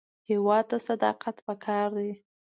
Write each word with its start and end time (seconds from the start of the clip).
هېواد 0.29 0.63
ته 0.69 0.77
صداقت 0.87 1.35
پکار 1.47 1.87
دی 1.97 2.11